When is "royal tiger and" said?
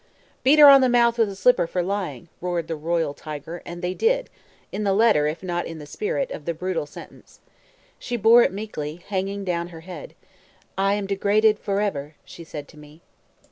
2.75-3.83